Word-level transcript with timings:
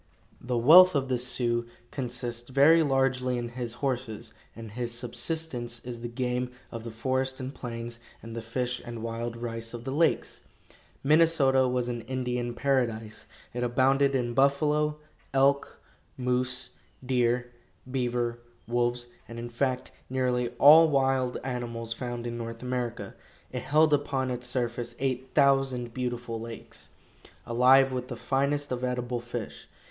The 0.41 0.57
wealth 0.57 0.95
of 0.95 1.09
the 1.09 1.19
Sioux 1.19 1.67
consists 1.91 2.49
very 2.49 2.81
largely 2.81 3.37
in 3.37 3.49
his 3.49 3.73
horses, 3.85 4.33
and 4.55 4.71
his 4.71 4.91
subsistence 4.91 5.79
is 5.81 6.01
the 6.01 6.07
game 6.07 6.49
of 6.71 6.83
the 6.83 6.89
forest 6.89 7.39
and 7.39 7.53
plains 7.53 7.99
and 8.23 8.35
the 8.35 8.41
fish 8.41 8.81
and 8.83 9.03
wild 9.03 9.37
rice 9.37 9.75
of 9.75 9.83
the 9.83 9.91
lakes. 9.91 10.41
Minnesota 11.03 11.67
was 11.67 11.87
an 11.87 12.01
Indian 12.01 12.55
paradise. 12.55 13.27
It 13.53 13.61
abounded 13.63 14.15
in 14.15 14.33
buffalo, 14.33 14.97
elk, 15.35 15.79
moose, 16.17 16.71
deer, 17.05 17.51
beaver, 17.91 18.39
wolves, 18.67 19.05
and, 19.27 19.37
in 19.37 19.49
fact, 19.49 19.91
nearly 20.09 20.49
all 20.57 20.89
wild 20.89 21.37
animals 21.43 21.93
found 21.93 22.25
in 22.25 22.39
North 22.39 22.63
America. 22.63 23.13
It 23.51 23.61
held 23.61 23.93
upon 23.93 24.31
its 24.31 24.47
surface 24.47 24.95
eight 24.97 25.35
thousand 25.35 25.93
beautiful 25.93 26.39
lakes, 26.41 26.89
alive 27.45 27.93
with 27.93 28.07
the 28.07 28.15
finest 28.17 28.71
of 28.71 28.83
edible 28.83 29.19
fish. 29.21 29.67